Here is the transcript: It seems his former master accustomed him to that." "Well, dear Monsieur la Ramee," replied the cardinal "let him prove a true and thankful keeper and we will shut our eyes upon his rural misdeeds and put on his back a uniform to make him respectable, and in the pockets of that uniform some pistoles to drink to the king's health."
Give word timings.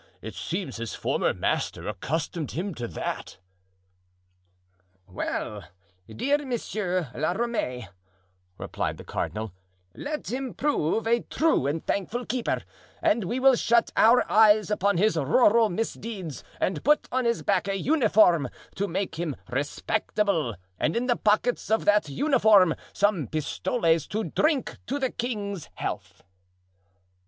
It 0.23 0.33
seems 0.33 0.77
his 0.77 0.95
former 0.95 1.31
master 1.31 1.87
accustomed 1.87 2.53
him 2.53 2.73
to 2.73 2.87
that." 2.87 3.37
"Well, 5.05 5.65
dear 6.09 6.39
Monsieur 6.39 7.11
la 7.13 7.33
Ramee," 7.33 7.87
replied 8.57 8.97
the 8.97 9.03
cardinal 9.03 9.53
"let 9.93 10.31
him 10.31 10.55
prove 10.55 11.05
a 11.05 11.19
true 11.19 11.67
and 11.67 11.85
thankful 11.85 12.25
keeper 12.25 12.63
and 12.99 13.25
we 13.25 13.39
will 13.39 13.53
shut 13.55 13.91
our 13.95 14.25
eyes 14.27 14.71
upon 14.71 14.97
his 14.97 15.17
rural 15.17 15.69
misdeeds 15.69 16.43
and 16.59 16.83
put 16.83 17.07
on 17.11 17.25
his 17.25 17.43
back 17.43 17.67
a 17.67 17.77
uniform 17.77 18.49
to 18.73 18.87
make 18.87 19.17
him 19.19 19.35
respectable, 19.51 20.55
and 20.79 20.95
in 20.95 21.05
the 21.05 21.15
pockets 21.15 21.69
of 21.69 21.85
that 21.85 22.09
uniform 22.09 22.73
some 22.91 23.27
pistoles 23.27 24.07
to 24.07 24.23
drink 24.23 24.79
to 24.87 24.97
the 24.97 25.11
king's 25.11 25.69
health." 25.75 26.23